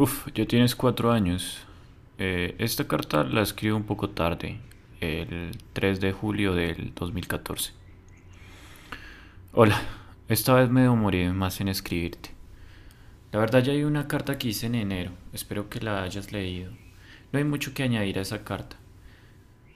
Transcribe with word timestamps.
Uf, 0.00 0.28
ya 0.34 0.46
tienes 0.46 0.74
cuatro 0.74 1.12
años. 1.12 1.58
Eh, 2.16 2.54
esta 2.56 2.88
carta 2.88 3.22
la 3.22 3.42
escribo 3.42 3.76
un 3.76 3.82
poco 3.82 4.08
tarde, 4.08 4.58
el 4.98 5.50
3 5.74 6.00
de 6.00 6.12
julio 6.12 6.54
del 6.54 6.94
2014. 6.94 7.72
Hola, 9.52 9.78
esta 10.26 10.54
vez 10.54 10.70
me 10.70 10.80
demoré 10.80 11.30
más 11.34 11.60
en 11.60 11.68
escribirte. 11.68 12.30
La 13.30 13.40
verdad 13.40 13.62
ya 13.62 13.72
hay 13.72 13.84
una 13.84 14.08
carta 14.08 14.38
que 14.38 14.48
hice 14.48 14.68
en 14.68 14.76
enero, 14.76 15.10
espero 15.34 15.68
que 15.68 15.80
la 15.80 16.02
hayas 16.02 16.32
leído. 16.32 16.72
No 17.30 17.38
hay 17.38 17.44
mucho 17.44 17.74
que 17.74 17.82
añadir 17.82 18.18
a 18.18 18.22
esa 18.22 18.42
carta. 18.42 18.76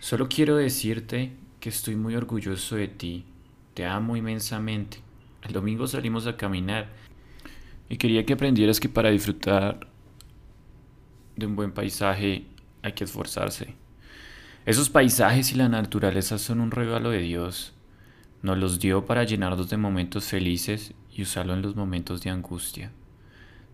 Solo 0.00 0.28
quiero 0.28 0.56
decirte 0.56 1.32
que 1.60 1.70
estoy 1.70 1.96
muy 1.96 2.14
orgulloso 2.14 2.76
de 2.76 2.88
ti, 2.88 3.24
te 3.72 3.86
amo 3.86 4.18
inmensamente. 4.18 4.98
El 5.44 5.54
domingo 5.54 5.86
salimos 5.86 6.26
a 6.26 6.36
caminar 6.36 6.88
y 7.88 7.96
quería 7.96 8.26
que 8.26 8.34
aprendieras 8.34 8.80
que 8.80 8.90
para 8.90 9.08
disfrutar 9.08 9.88
de 11.40 11.46
un 11.46 11.56
buen 11.56 11.72
paisaje 11.72 12.44
hay 12.82 12.92
que 12.92 13.04
esforzarse. 13.04 13.74
Esos 14.66 14.88
paisajes 14.90 15.52
y 15.52 15.56
la 15.56 15.68
naturaleza 15.68 16.38
son 16.38 16.60
un 16.60 16.70
regalo 16.70 17.10
de 17.10 17.18
Dios. 17.18 17.72
Nos 18.42 18.58
los 18.58 18.78
dio 18.78 19.06
para 19.06 19.24
llenarnos 19.24 19.68
de 19.68 19.76
momentos 19.76 20.26
felices 20.26 20.94
y 21.12 21.22
usarlo 21.22 21.54
en 21.54 21.62
los 21.62 21.74
momentos 21.74 22.22
de 22.22 22.30
angustia. 22.30 22.92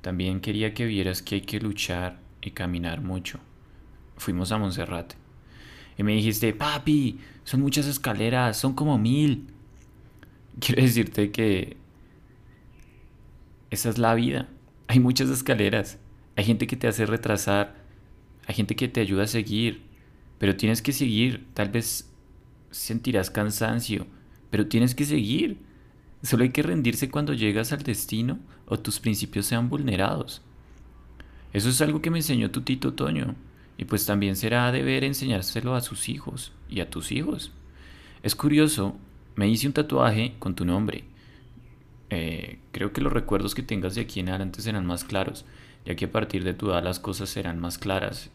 También 0.01 0.41
quería 0.41 0.73
que 0.73 0.87
vieras 0.87 1.21
que 1.21 1.37
hay 1.37 1.41
que 1.43 1.61
luchar 1.61 2.19
y 2.41 2.53
caminar 2.53 3.03
mucho. 3.03 3.41
Fuimos 4.17 4.53
a 4.53 4.59
Monserrate. 4.59 5.17
Y 5.99 6.03
me 6.03 6.13
dijiste, 6.13 6.53
papi, 6.53 7.19
son 7.45 7.61
muchas 7.61 7.87
escaleras, 7.87 8.57
son 8.57 8.75
como 8.75 8.99
mil. 8.99 9.49
Quiero 10.61 10.83
decirte 10.83 11.31
que 11.31 11.77
esa 13.71 13.89
es 13.89 13.99
la 13.99 14.15
vida. 14.15 14.49
Hay 14.89 15.01
muchas 15.01 15.29
escaleras. 15.29 15.99
Hay 16.37 16.45
gente 16.45 16.67
que 16.67 16.77
te 16.77 16.89
hace 16.89 17.07
retrasar. 17.07 17.75
Hay 18.47 18.55
gente 18.55 18.77
que 18.77 18.89
te 18.89 19.01
ayuda 19.01 19.25
a 19.25 19.27
seguir. 19.27 19.83
Pero 20.39 20.57
tienes 20.57 20.83
que 20.83 20.93
seguir. 20.93 21.47
Tal 21.55 21.71
vez 21.71 22.11
sentirás 22.71 23.31
cansancio. 23.31 24.07
Pero 24.51 24.67
tienes 24.67 24.95
que 24.95 25.05
seguir. 25.05 25.59
Solo 26.23 26.45
hay 26.45 26.51
que 26.51 26.63
rendirse 26.63 27.11
cuando 27.11 27.33
llegas 27.33 27.73
al 27.73 27.83
destino 27.83 28.39
o 28.67 28.79
tus 28.79 29.01
principios 29.01 29.47
sean 29.47 29.69
vulnerados. 29.69 30.43
Eso 31.53 31.69
es 31.69 31.81
algo 31.81 32.03
que 32.03 32.11
me 32.11 32.19
enseñó 32.19 32.51
tu 32.51 32.63
tito 32.63 32.95
Toño. 32.95 33.35
Y 33.79 33.85
pues 33.85 34.07
también 34.07 34.37
será 34.37 34.73
deber 34.73 35.05
enseñárselo 35.05 35.75
a 35.75 35.81
sus 35.81 36.09
hijos 36.09 36.53
y 36.69 36.81
a 36.81 36.91
tus 36.91 37.13
hijos. 37.13 37.53
Es 38.23 38.35
curioso, 38.35 38.97
me 39.37 39.49
hice 39.49 39.67
un 39.67 39.73
tatuaje 39.73 40.35
con 40.39 40.55
tu 40.55 40.65
nombre. 40.65 41.05
Eh, 42.11 42.59
creo 42.73 42.93
que 42.93 43.01
los 43.01 43.13
recuerdos 43.13 43.55
que 43.55 43.63
tengas 43.63 43.95
de 43.95 44.01
aquí 44.01 44.21
en 44.21 44.31
adelante 44.31 44.63
serán 44.63 44.87
más 44.87 45.05
claros, 45.05 45.45
ya 45.87 45.95
que 45.95 46.07
a 46.07 46.13
partir 46.13 46.45
de 46.45 46.53
tu 46.53 46.71
edad 46.71 46.85
las 46.85 47.01
cosas 47.01 47.31
serán 47.31 47.61
más 47.61 47.79
claras. 47.79 48.31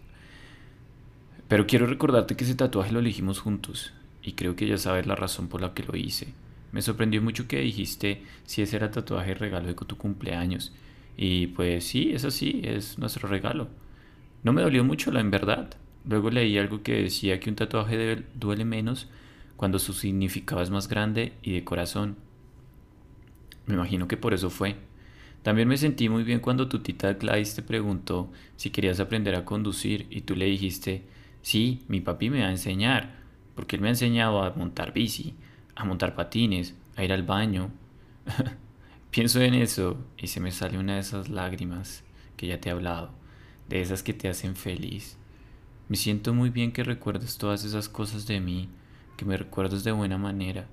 Pero 1.48 1.68
quiero 1.68 1.86
recordarte 1.86 2.36
que 2.36 2.46
ese 2.46 2.56
tatuaje 2.56 2.94
lo 2.94 3.00
elegimos 3.00 3.40
juntos, 3.40 3.94
y 4.24 4.34
creo 4.34 4.56
que 4.56 4.68
ya 4.68 4.78
sabes 4.78 5.06
la 5.06 5.16
razón 5.16 5.50
por 5.50 5.62
la 5.62 5.74
que 5.74 5.84
lo 5.84 5.96
hice. 5.96 6.34
Me 6.72 6.82
sorprendió 6.82 7.22
mucho 7.22 7.48
que 7.48 7.60
dijiste 7.60 8.24
si 8.46 8.62
ese 8.62 8.78
era 8.78 8.92
tatuaje 8.92 9.34
regalo 9.34 9.68
de 9.68 9.74
tu 9.74 9.98
cumpleaños. 9.98 10.74
Y 11.18 11.48
pues 11.48 11.86
sí, 11.86 12.12
es 12.14 12.24
así, 12.24 12.62
es 12.64 12.98
nuestro 12.98 13.28
regalo. 13.28 13.68
No 14.44 14.54
me 14.54 14.62
dolió 14.62 14.84
mucho, 14.84 15.12
la 15.12 15.20
en 15.20 15.32
verdad. 15.32 15.76
Luego 16.08 16.30
leí 16.30 16.58
algo 16.58 16.82
que 16.82 17.04
decía 17.04 17.40
que 17.40 17.50
un 17.50 17.56
tatuaje 17.56 18.24
duele 18.34 18.66
menos 18.66 19.10
cuando 19.58 19.78
su 19.78 19.94
significado 19.94 20.62
es 20.62 20.70
más 20.70 20.88
grande 20.88 21.34
y 21.44 21.52
de 21.52 21.64
corazón. 21.64 22.16
Me 23.66 23.76
imagino 23.76 24.08
que 24.08 24.18
por 24.18 24.34
eso 24.34 24.50
fue. 24.50 24.78
También 25.44 25.68
me 25.68 25.78
sentí 25.78 26.08
muy 26.10 26.24
bien 26.24 26.40
cuando 26.40 26.68
tu 26.68 26.80
tita 26.80 27.14
Gladys 27.14 27.56
te 27.56 27.64
preguntó 27.64 28.32
si 28.56 28.70
querías 28.70 29.00
aprender 29.00 29.36
a 29.36 29.46
conducir 29.46 30.06
y 30.10 30.22
tú 30.22 30.36
le 30.36 30.46
dijiste, 30.46 31.04
sí, 31.42 31.84
mi 31.88 32.00
papi 32.00 32.30
me 32.30 32.42
va 32.42 32.48
a 32.48 32.52
enseñar, 32.52 33.16
porque 33.56 33.76
él 33.76 33.82
me 33.82 33.88
ha 33.88 33.92
enseñado 33.92 34.44
a 34.44 34.54
montar 34.54 34.94
bici, 34.94 35.34
a 35.76 35.84
montar 35.84 36.16
patines, 36.16 36.76
a 36.96 37.04
ir 37.04 37.12
al 37.12 37.24
baño. 37.24 37.72
Pienso 39.12 39.42
en 39.42 39.56
eso 39.56 39.98
y 40.18 40.28
se 40.28 40.40
me 40.40 40.52
sale 40.52 40.78
una 40.78 40.94
de 40.94 41.00
esas 41.00 41.30
lágrimas 41.30 42.04
que 42.38 42.48
ya 42.48 42.62
te 42.62 42.70
he 42.70 42.72
hablado 42.72 43.22
de 43.72 43.82
esas 43.82 44.04
que 44.04 44.14
te 44.14 44.28
hacen 44.28 44.58
feliz. 44.58 45.18
Me 45.88 45.96
siento 45.96 46.34
muy 46.34 46.50
bien 46.50 46.74
que 46.74 46.84
recuerdes 46.84 47.38
todas 47.38 47.64
esas 47.64 47.88
cosas 47.88 48.28
de 48.28 48.42
mí, 48.42 48.70
que 49.16 49.24
me 49.24 49.38
recuerdes 49.38 49.86
de 49.86 49.94
buena 49.94 50.18
manera, 50.18 50.68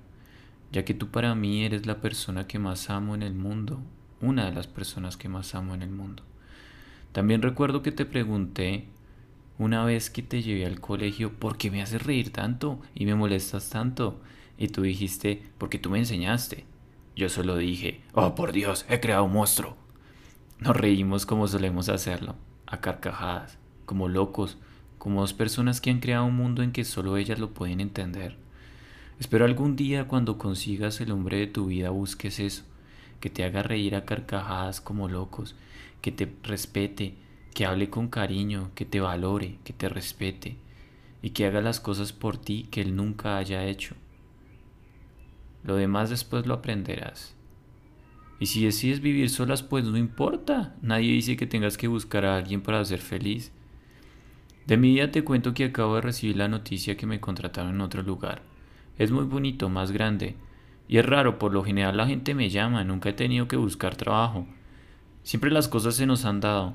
ya 0.73 0.83
que 0.83 0.93
tú 0.93 1.07
para 1.07 1.33
mí 1.33 1.63
eres 1.63 1.85
la 1.85 2.01
persona 2.01 2.45
que 2.45 2.59
más 2.59 2.89
amo 2.89 3.15
en 3.15 3.23
el 3.23 3.33
mundo, 3.33 3.81
una 4.21 4.45
de 4.45 4.53
las 4.53 4.67
personas 4.67 5.17
que 5.17 5.29
más 5.29 5.55
amo 5.55 5.75
en 5.75 5.81
el 5.81 5.89
mundo. 5.89 6.23
También 7.11 7.41
recuerdo 7.41 7.81
que 7.81 7.91
te 7.91 8.05
pregunté 8.05 8.87
una 9.57 9.83
vez 9.83 10.09
que 10.09 10.21
te 10.21 10.41
llevé 10.41 10.65
al 10.65 10.79
colegio, 10.79 11.33
¿por 11.33 11.57
qué 11.57 11.69
me 11.69 11.81
haces 11.81 12.03
reír 12.03 12.31
tanto 12.31 12.79
y 12.95 13.05
me 13.05 13.15
molestas 13.15 13.69
tanto? 13.69 14.21
Y 14.57 14.69
tú 14.69 14.83
dijiste, 14.83 15.43
porque 15.57 15.79
tú 15.79 15.89
me 15.89 15.99
enseñaste. 15.99 16.65
Yo 17.15 17.27
solo 17.27 17.57
dije, 17.57 18.01
oh 18.13 18.35
por 18.35 18.53
Dios, 18.53 18.85
he 18.89 18.99
creado 19.01 19.25
un 19.25 19.33
monstruo. 19.33 19.75
Nos 20.59 20.77
reímos 20.77 21.25
como 21.25 21.47
solemos 21.47 21.89
hacerlo 21.89 22.35
a 22.67 22.79
carcajadas, 22.79 23.57
como 23.85 24.07
locos, 24.07 24.57
como 24.97 25.21
dos 25.21 25.33
personas 25.33 25.81
que 25.81 25.89
han 25.89 25.99
creado 25.99 26.25
un 26.25 26.35
mundo 26.35 26.61
en 26.61 26.71
que 26.71 26.85
solo 26.85 27.17
ellas 27.17 27.39
lo 27.39 27.51
pueden 27.51 27.81
entender. 27.81 28.37
Espero 29.19 29.43
algún 29.43 29.75
día 29.75 30.07
cuando 30.07 30.37
consigas 30.37 31.01
el 31.01 31.11
hombre 31.11 31.37
de 31.37 31.47
tu 31.47 31.65
vida 31.65 31.89
busques 31.89 32.39
eso, 32.39 32.63
que 33.19 33.29
te 33.29 33.43
haga 33.43 33.63
reír 33.63 33.95
a 33.95 34.05
carcajadas 34.05 34.81
como 34.81 35.07
locos, 35.07 35.55
que 36.01 36.11
te 36.11 36.31
respete, 36.43 37.15
que 37.53 37.65
hable 37.65 37.89
con 37.89 38.07
cariño, 38.07 38.71
que 38.75 38.85
te 38.85 38.99
valore, 38.99 39.57
que 39.63 39.73
te 39.73 39.89
respete 39.89 40.57
y 41.21 41.31
que 41.31 41.45
haga 41.45 41.61
las 41.61 41.79
cosas 41.79 42.13
por 42.13 42.37
ti 42.37 42.67
que 42.71 42.81
él 42.81 42.95
nunca 42.95 43.37
haya 43.37 43.65
hecho. 43.65 43.95
Lo 45.63 45.75
demás 45.75 46.09
después 46.09 46.45
lo 46.45 46.53
aprenderás. 46.53 47.35
Y 48.39 48.45
si 48.45 48.63
decides 48.63 49.01
vivir 49.01 49.29
solas, 49.29 49.63
pues 49.63 49.83
no 49.83 49.97
importa. 49.97 50.75
Nadie 50.81 51.11
dice 51.11 51.35
que 51.35 51.45
tengas 51.45 51.77
que 51.77 51.89
buscar 51.89 52.25
a 52.25 52.37
alguien 52.37 52.61
para 52.61 52.85
ser 52.85 52.99
feliz. 52.99 53.51
De 54.65 54.77
mi 54.77 54.93
vida 54.93 55.11
te 55.11 55.23
cuento 55.23 55.53
que 55.53 55.65
acabo 55.65 55.95
de 55.95 56.01
recibir 56.01 56.37
la 56.37 56.47
noticia 56.47 56.95
que 56.95 57.05
me 57.05 57.19
contrataron 57.19 57.75
en 57.75 57.81
otro 57.81 58.01
lugar. 58.01 58.41
Es 58.97 59.11
muy 59.11 59.25
bonito, 59.25 59.67
más 59.67 59.91
grande. 59.91 60.35
Y 60.89 60.97
es 60.97 61.05
raro, 61.05 61.37
por 61.37 61.53
lo 61.53 61.63
general 61.63 61.95
la 61.95 62.07
gente 62.07 62.33
me 62.33 62.49
llama, 62.49 62.83
nunca 62.83 63.09
he 63.09 63.13
tenido 63.13 63.47
que 63.47 63.55
buscar 63.55 63.95
trabajo. 63.95 64.47
Siempre 65.21 65.51
las 65.51 65.67
cosas 65.67 65.95
se 65.95 66.07
nos 66.07 66.25
han 66.25 66.39
dado. 66.39 66.73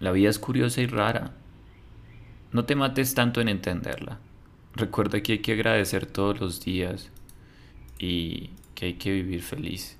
La 0.00 0.12
vida 0.12 0.28
es 0.28 0.38
curiosa 0.38 0.82
y 0.82 0.86
rara. 0.86 1.32
No 2.52 2.66
te 2.66 2.76
mates 2.76 3.14
tanto 3.14 3.40
en 3.40 3.48
entenderla. 3.48 4.18
Recuerda 4.74 5.22
que 5.22 5.32
hay 5.32 5.38
que 5.38 5.54
agradecer 5.54 6.04
todos 6.04 6.38
los 6.38 6.62
días 6.62 7.10
y 7.98 8.50
que 8.74 8.84
hay 8.84 8.94
que 8.94 9.12
vivir 9.12 9.40
feliz. 9.40 9.98